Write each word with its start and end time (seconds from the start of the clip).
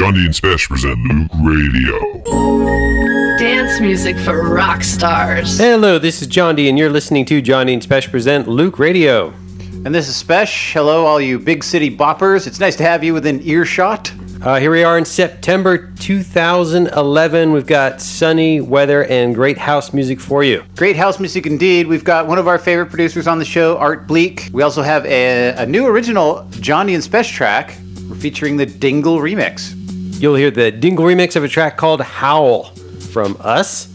Jondi 0.00 0.24
and 0.24 0.34
Spesh 0.34 0.66
present 0.66 0.98
Loöq 1.04 1.28
Radio. 1.44 3.36
Dance 3.36 3.80
music 3.80 4.16
for 4.16 4.48
rock 4.48 4.82
stars. 4.82 5.58
Hello, 5.58 5.98
this 5.98 6.22
is 6.22 6.28
Jondi, 6.28 6.70
and 6.70 6.78
you're 6.78 6.88
listening 6.88 7.26
to 7.26 7.42
Jondi 7.42 7.74
and 7.74 7.82
Spesh 7.82 8.10
present 8.10 8.46
Loöq 8.46 8.78
Radio. 8.78 9.28
And 9.84 9.94
this 9.94 10.08
is 10.08 10.14
Spesh. 10.22 10.72
Hello, 10.72 11.04
all 11.04 11.20
you 11.20 11.38
big 11.38 11.62
city 11.62 11.94
boppers. 11.94 12.46
It's 12.46 12.58
nice 12.58 12.76
to 12.76 12.82
have 12.82 13.04
you 13.04 13.12
within 13.12 13.42
earshot. 13.42 14.10
Uh, 14.40 14.58
here 14.58 14.70
we 14.70 14.82
are 14.84 14.96
in 14.96 15.04
September 15.04 15.92
2011. 15.98 17.52
We've 17.52 17.66
got 17.66 18.00
sunny 18.00 18.62
weather 18.62 19.04
and 19.04 19.34
great 19.34 19.58
house 19.58 19.92
music 19.92 20.18
for 20.18 20.42
you. 20.42 20.64
Great 20.76 20.96
house 20.96 21.20
music 21.20 21.44
indeed. 21.44 21.86
We've 21.86 22.04
got 22.04 22.26
one 22.26 22.38
of 22.38 22.48
our 22.48 22.58
favorite 22.58 22.86
producers 22.86 23.26
on 23.26 23.38
the 23.38 23.44
show, 23.44 23.76
Art 23.76 24.06
Bleak. 24.06 24.48
We 24.50 24.62
also 24.62 24.80
have 24.80 25.04
a, 25.04 25.50
a 25.58 25.66
new 25.66 25.86
original 25.86 26.46
Jondi 26.52 26.94
and 26.94 27.04
Spesh 27.04 27.30
track. 27.34 27.76
We're 28.08 28.16
featuring 28.16 28.56
the 28.56 28.64
Dingle 28.64 29.18
remix. 29.18 29.76
You'll 30.20 30.34
hear 30.34 30.50
the 30.50 30.70
Dingle 30.70 31.06
remix 31.06 31.34
of 31.34 31.44
a 31.44 31.48
track 31.48 31.78
called 31.78 32.02
Howl 32.02 32.64
from 33.10 33.38
us, 33.40 33.86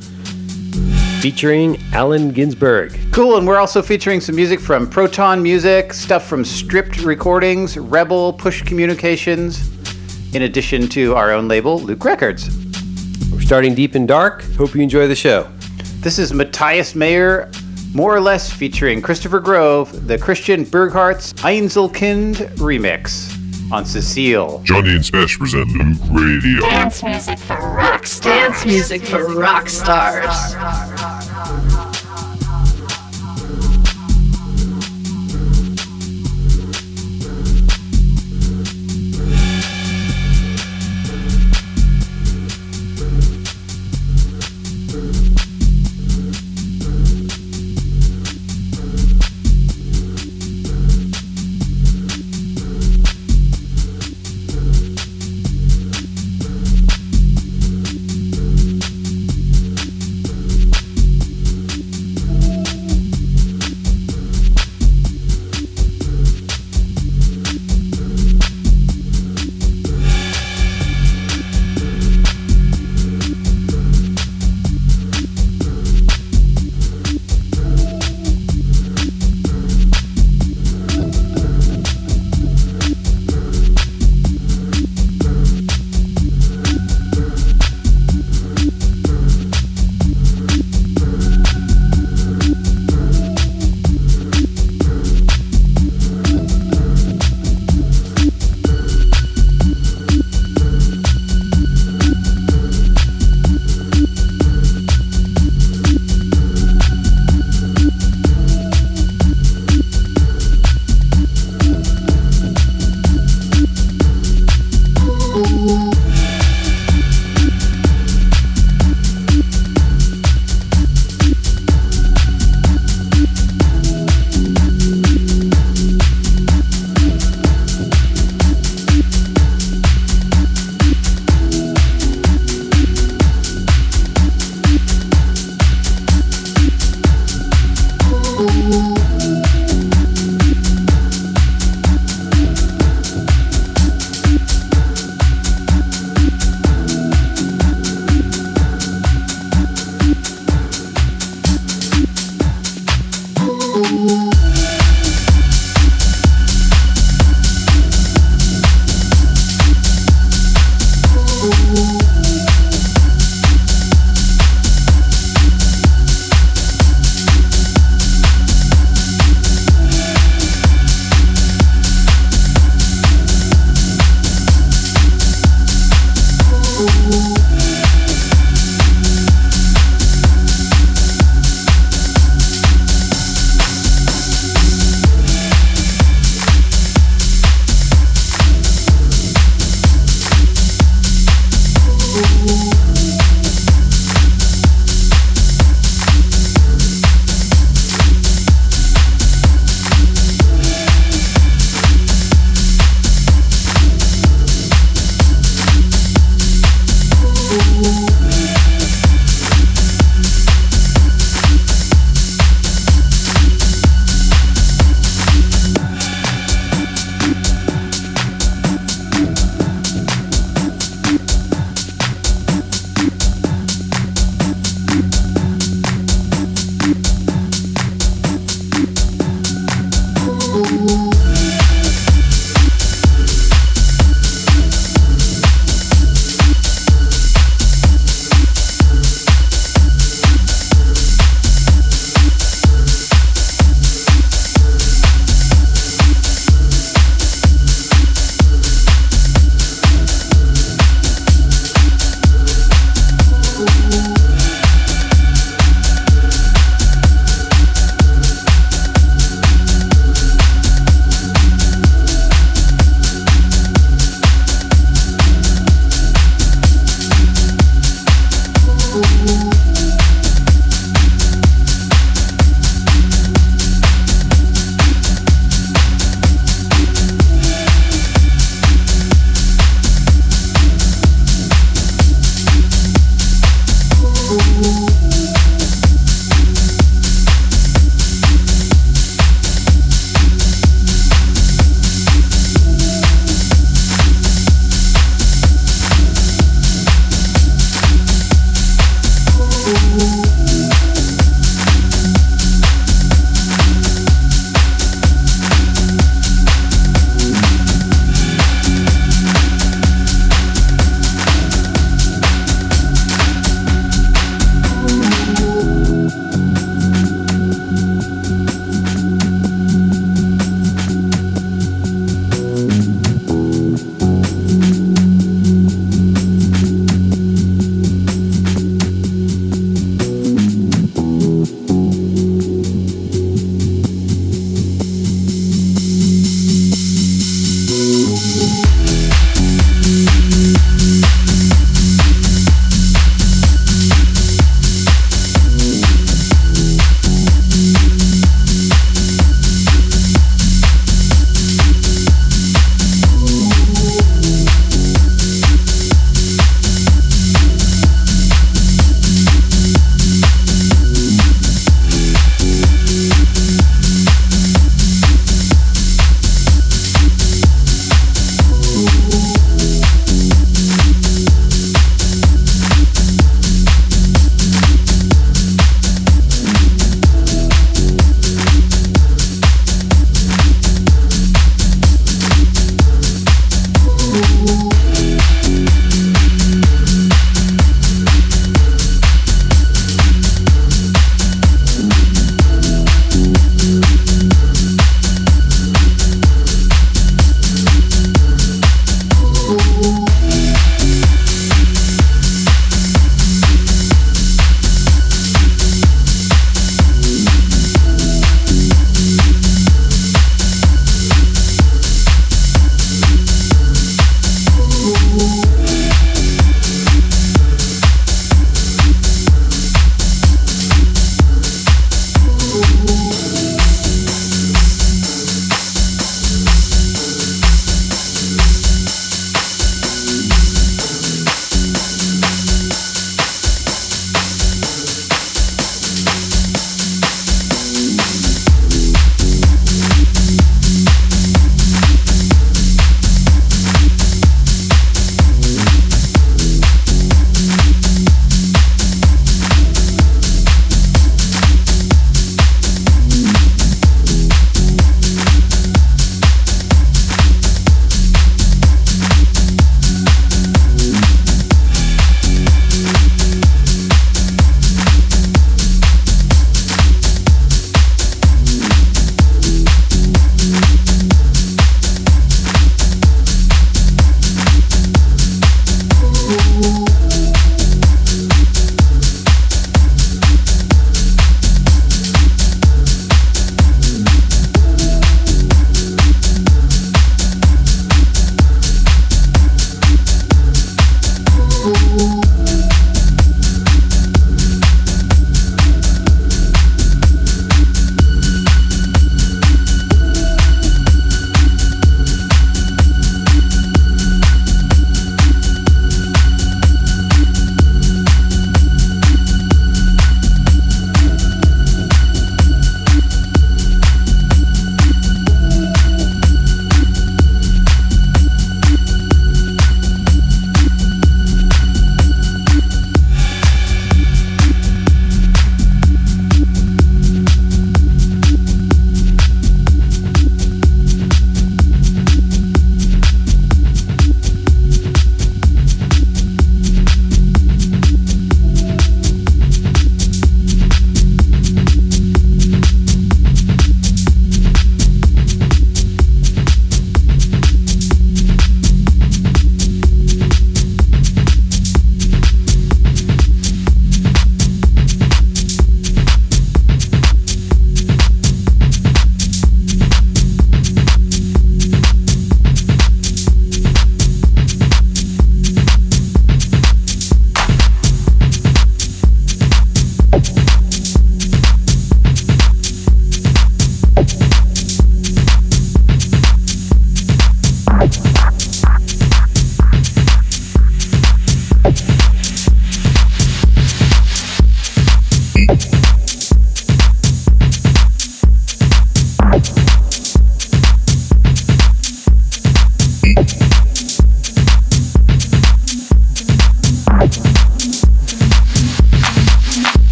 featuring 1.22 1.78
Allen 1.94 2.32
Ginsberg. 2.32 2.98
Cool, 3.12 3.38
and 3.38 3.46
we're 3.46 3.60
also 3.60 3.84
featuring 3.84 4.20
some 4.20 4.36
music 4.36 4.60
from 4.60 4.90
Proton 4.90 5.44
Music, 5.44 5.94
stuff 5.94 6.26
from 6.26 6.44
Stripped 6.44 7.02
Recordings, 7.04 7.78
Rebel, 7.78 8.34
Push 8.34 8.64
Communications, 8.64 9.70
in 10.34 10.42
addition 10.42 10.88
to 10.88 11.14
our 11.14 11.32
own 11.32 11.48
label, 11.48 11.80
Loöq 11.80 12.04
Records. 12.04 12.50
We're 13.32 13.42
starting 13.42 13.76
deep 13.76 13.94
and 13.94 14.08
dark. 14.08 14.42
Hope 14.58 14.74
you 14.74 14.82
enjoy 14.82 15.08
the 15.08 15.14
show. 15.14 15.48
This 16.00 16.18
is 16.18 16.34
Matthias 16.34 16.96
Meyer, 16.96 17.52
more 17.94 18.16
or 18.16 18.20
less 18.20 18.52
featuring 18.52 19.00
Christopher 19.00 19.40
Grove, 19.40 20.08
the 20.08 20.18
Christian 20.18 20.66
Burkhardt's 20.66 21.34
Einzelkind 21.34 22.38
remix 22.56 23.35
on 23.72 23.86
Cecile. 23.86 24.62
Jondi 24.64 24.96
and 24.96 25.04
Spesh 25.04 25.38
present 25.38 25.68
Loöq 25.70 26.00
Radio. 26.14 26.62
Dance 26.62 27.04
music 27.04 27.40
for 27.40 27.56
rock 27.56 28.06
stars. 28.06 28.36
Dance 28.36 28.66
music 28.66 29.02
for 29.04 29.34
rock 29.34 29.70
stars. 29.70 31.15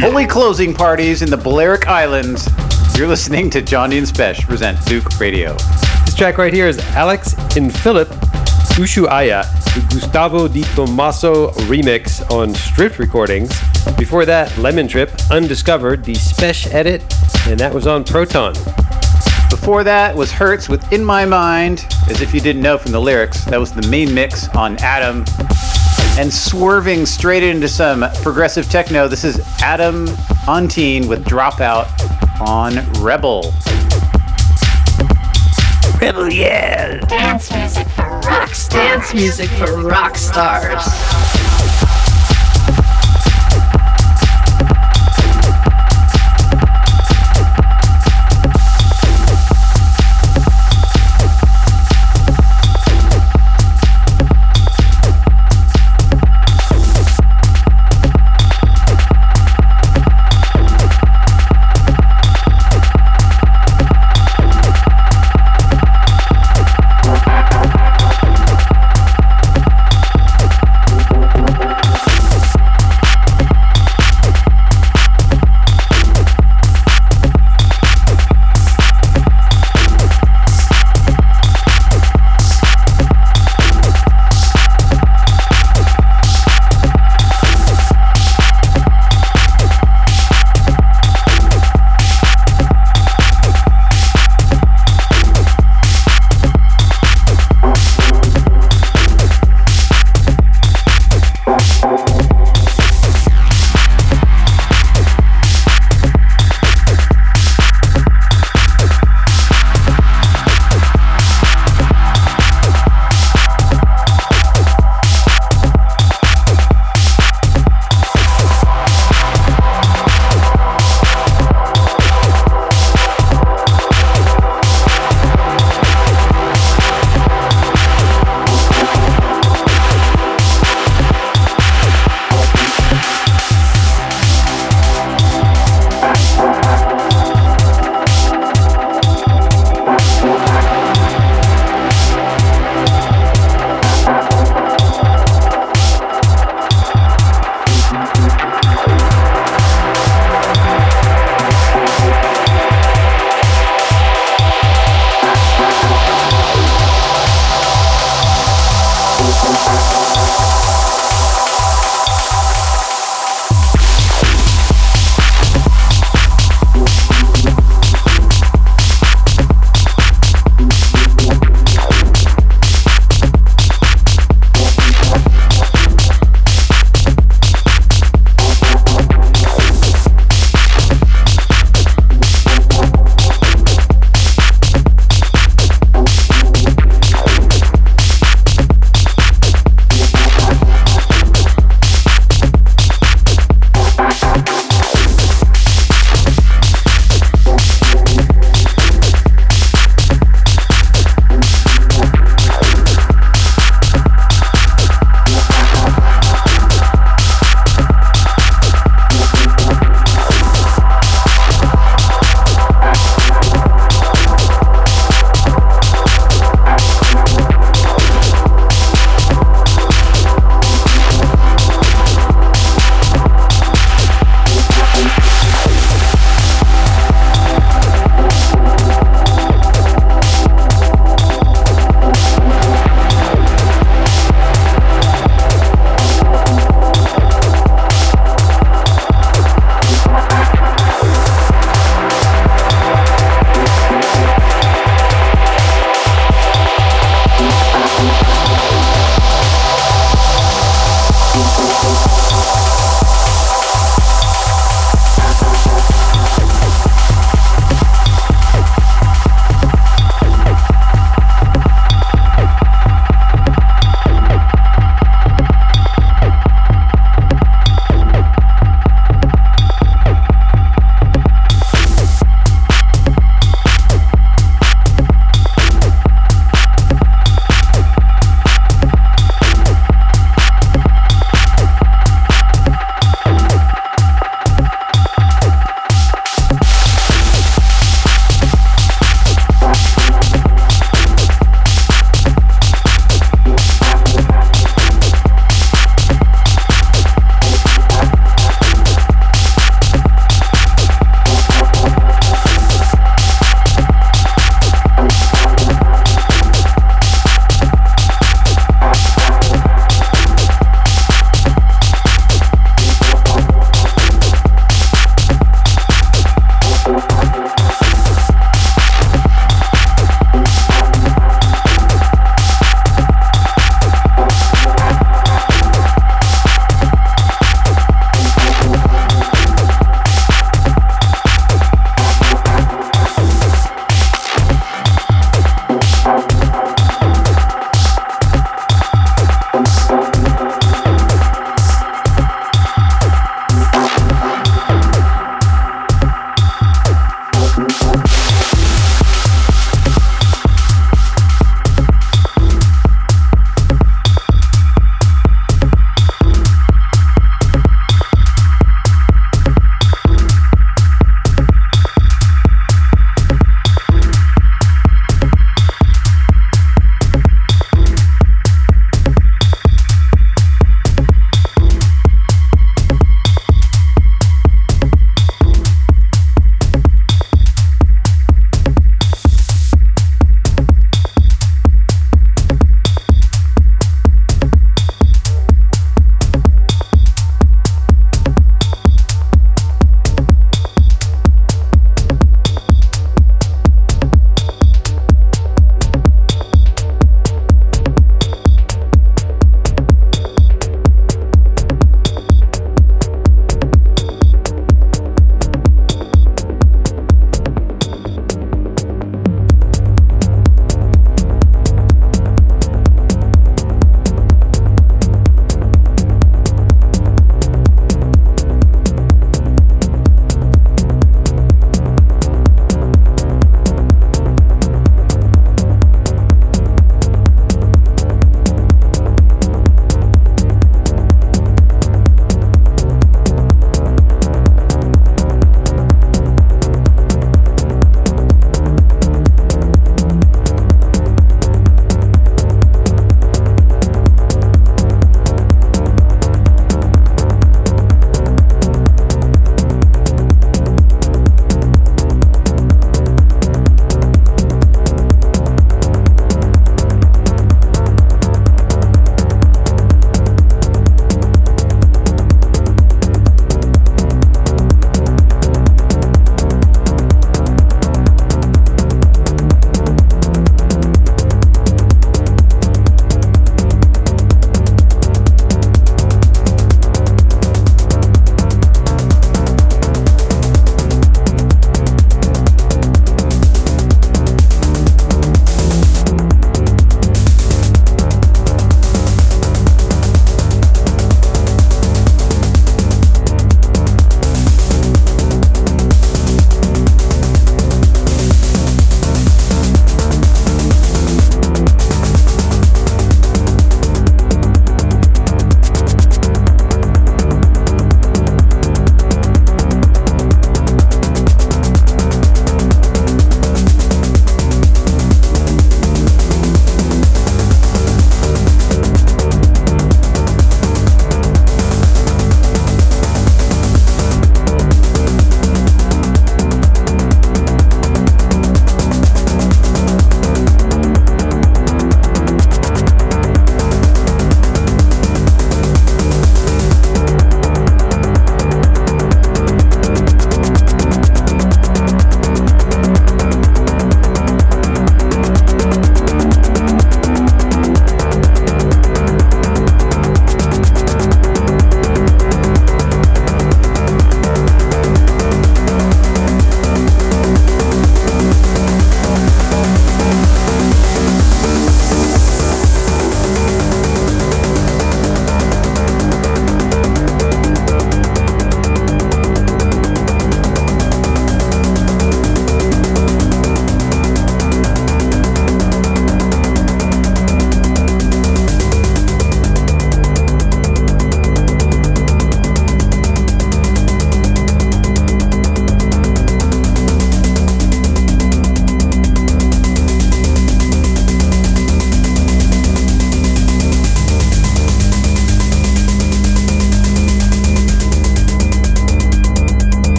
Holy 0.00 0.26
closing 0.26 0.74
parties 0.74 1.22
in 1.22 1.30
the 1.30 1.36
Balearic 1.36 1.88
Islands. 1.88 2.48
You're 2.98 3.08
listening 3.08 3.48
to 3.50 3.62
Jondi 3.62 3.96
and 3.96 4.06
Spesh 4.06 4.46
present 4.46 4.76
Loöq 4.80 5.18
Radio. 5.18 5.54
This 6.04 6.14
track 6.14 6.36
right 6.36 6.52
here 6.52 6.68
is 6.68 6.78
Alex 6.94 7.34
and 7.56 7.74
Philip 7.74 8.08
Ushuaia, 8.76 9.44
the 9.74 9.94
Gustavo 9.94 10.48
Di 10.48 10.64
Tommaso 10.74 11.50
remix 11.68 12.30
on 12.30 12.54
Stripped 12.54 12.98
Recordings. 12.98 13.48
Before 13.96 14.26
that, 14.26 14.56
Lemon 14.58 14.86
Trip, 14.86 15.10
Undiscovered, 15.30 16.04
the 16.04 16.14
Spesh 16.14 16.70
edit, 16.74 17.02
and 17.46 17.58
that 17.58 17.72
was 17.72 17.86
on 17.86 18.04
Proton. 18.04 18.52
Before 19.48 19.82
that 19.82 20.14
was 20.14 20.30
Hertz 20.30 20.68
with 20.68 20.92
In 20.92 21.02
My 21.02 21.24
Mind, 21.24 21.86
as 22.10 22.20
if 22.20 22.34
you 22.34 22.40
didn't 22.40 22.60
know 22.60 22.76
from 22.76 22.92
the 22.92 23.00
lyrics. 23.00 23.44
That 23.46 23.58
was 23.58 23.72
the 23.72 23.86
main 23.88 24.12
mix 24.12 24.48
on 24.50 24.76
Adam. 24.80 25.24
And 26.18 26.32
swerving 26.32 27.04
straight 27.04 27.42
into 27.42 27.68
some 27.68 28.04
progressive 28.22 28.70
techno, 28.70 29.06
this 29.06 29.22
is 29.22 29.38
Adam 29.60 30.06
Ontine 30.46 31.06
with 31.06 31.26
Dropout 31.26 31.90
on 32.40 32.76
Rebel. 33.02 33.52
Rebel, 36.00 36.32
yeah! 36.32 37.00
Dance 37.00 37.52
music 37.52 37.86
for 37.88 38.04
rocks. 38.20 38.66
Dance 38.68 39.12
music 39.12 39.50
for 39.50 39.82
rock 39.82 40.16
stars. 40.16 41.35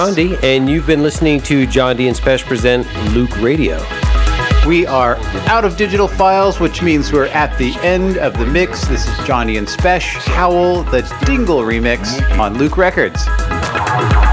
Jondi, 0.00 0.42
and 0.42 0.66
you've 0.66 0.86
been 0.86 1.02
listening 1.02 1.42
to 1.42 1.66
Jondi 1.66 2.08
and 2.08 2.16
Spesh 2.16 2.46
present 2.46 2.86
Loöq 3.12 3.42
Radio. 3.42 3.76
We 4.66 4.86
are 4.86 5.18
out 5.46 5.66
of 5.66 5.76
digital 5.76 6.08
files, 6.08 6.58
which 6.58 6.80
means 6.80 7.12
we're 7.12 7.26
at 7.26 7.58
the 7.58 7.74
end 7.82 8.16
of 8.16 8.38
the 8.38 8.46
mix. 8.46 8.88
This 8.88 9.06
is 9.06 9.12
Jondi 9.26 9.58
and 9.58 9.68
Spesh, 9.68 10.14
Howl, 10.28 10.84
the 10.84 11.02
Dingle 11.26 11.58
remix 11.58 12.18
on 12.38 12.54
Loöq 12.54 12.78
Records. 12.78 13.26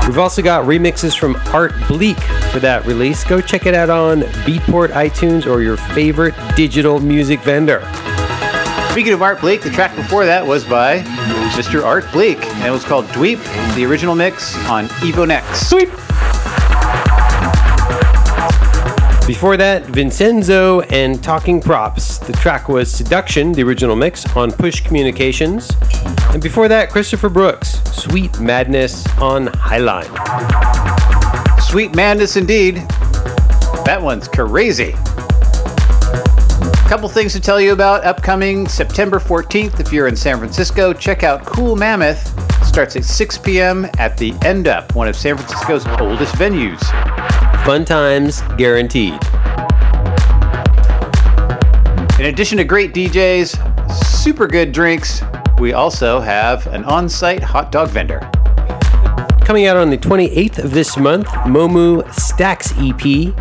We've 0.07 0.17
also 0.17 0.41
got 0.41 0.63
remixes 0.63 1.19
from 1.19 1.35
Art 1.47 1.73
Bleek 1.89 2.19
for 2.53 2.59
that 2.59 2.85
release. 2.85 3.25
Go 3.25 3.41
check 3.41 3.65
it 3.65 3.73
out 3.73 3.89
on 3.89 4.21
Beatport, 4.45 4.91
iTunes, 4.91 5.45
or 5.45 5.61
your 5.61 5.75
favorite 5.75 6.33
digital 6.55 7.01
music 7.01 7.41
vendor. 7.41 7.81
Speaking 8.91 9.11
of 9.11 9.21
Art 9.21 9.41
Bleek, 9.41 9.63
the 9.63 9.69
track 9.69 9.93
before 9.97 10.23
that 10.23 10.47
was 10.47 10.63
by 10.63 11.03
Mr. 11.53 11.83
Art 11.83 12.05
Bleek, 12.05 12.43
and 12.43 12.65
it 12.65 12.71
was 12.71 12.83
called 12.83 13.05
Dweep, 13.07 13.43
the 13.75 13.85
original 13.85 14.15
mix 14.15 14.55
on 14.67 14.87
Evo 14.99 15.27
Next. 15.27 15.69
Sweep. 15.69 15.89
Before 19.27 19.57
that, 19.57 19.85
Vincenzo 19.87 20.81
and 20.81 21.21
Talking 21.23 21.59
Props. 21.59 22.17
The 22.17 22.33
track 22.33 22.69
was 22.69 22.91
Seduction, 22.91 23.51
the 23.51 23.63
original 23.63 23.95
mix, 23.95 24.25
on 24.35 24.51
Push 24.51 24.81
Communications. 24.81 25.69
And 26.29 26.41
before 26.41 26.67
that, 26.69 26.89
Christopher 26.89 27.29
Brooks, 27.29 27.81
Sweet 27.91 28.39
Madness 28.39 29.05
on 29.17 29.47
Highline. 29.47 30.07
Sweet 31.61 31.93
madness 31.93 32.37
indeed. 32.37 32.77
That 33.85 33.99
one's 34.01 34.29
crazy. 34.29 34.95
Couple 36.87 37.09
things 37.09 37.33
to 37.33 37.41
tell 37.41 37.59
you 37.59 37.73
about 37.73 38.05
upcoming 38.05 38.65
September 38.65 39.19
14th. 39.19 39.81
If 39.81 39.91
you're 39.91 40.07
in 40.07 40.15
San 40.15 40.37
Francisco, 40.37 40.93
check 40.93 41.21
out 41.21 41.45
Kool 41.45 41.75
Mammoth. 41.75 42.25
Starts 42.65 42.95
at 42.95 43.03
6 43.03 43.39
p.m. 43.39 43.89
at 43.97 44.17
the 44.17 44.31
EndUp, 44.31 44.95
one 44.95 45.09
of 45.09 45.15
San 45.17 45.35
Francisco's 45.35 45.85
oldest 45.99 46.33
venues. 46.35 46.79
Fun 47.65 47.83
times 47.83 48.41
guaranteed. 48.55 49.19
In 52.21 52.27
addition 52.27 52.57
to 52.57 52.63
great 52.63 52.93
DJs, 52.93 53.93
super 53.93 54.47
good 54.47 54.71
drinks, 54.71 55.21
we 55.59 55.73
also 55.73 56.21
have 56.21 56.67
an 56.67 56.85
on 56.85 57.09
site 57.09 57.43
hot 57.43 57.69
dog 57.69 57.89
vendor. 57.89 58.19
Coming 59.41 59.65
out 59.65 59.75
on 59.75 59.89
the 59.89 59.97
28th 59.97 60.59
of 60.59 60.71
this 60.71 60.95
month, 60.95 61.27
Momu 61.27 62.09
Stacks 62.13 62.71
EP. 62.77 63.35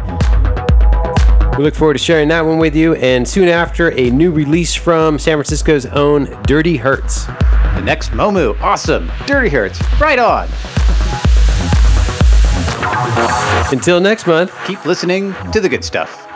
We 1.56 1.64
look 1.64 1.74
forward 1.74 1.94
to 1.94 1.98
sharing 1.98 2.28
that 2.28 2.44
one 2.44 2.58
with 2.58 2.76
you, 2.76 2.94
and 2.96 3.26
soon 3.26 3.48
after, 3.48 3.90
a 3.98 4.10
new 4.10 4.30
release 4.30 4.74
from 4.74 5.18
San 5.18 5.36
Francisco's 5.36 5.86
own 5.86 6.24
Dirty 6.42 6.76
Hurts. 6.76 7.24
The 7.24 7.80
next 7.80 8.10
Momu, 8.10 8.60
awesome. 8.60 9.10
Dirty 9.26 9.48
Hurts, 9.48 9.80
right 9.98 10.18
on. 10.18 10.48
Until 13.72 14.00
next 14.00 14.26
month, 14.26 14.54
Keep 14.66 14.84
listening 14.84 15.34
to 15.52 15.60
the 15.60 15.68
good 15.68 15.82
stuff. 15.84 16.26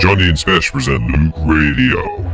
Jondi 0.00 0.28
and 0.28 0.36
Spesh 0.36 0.72
present 0.72 1.00
Loöq 1.12 1.32
Radio. 1.46 2.27